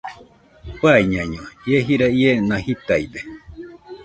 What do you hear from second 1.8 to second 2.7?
jira iena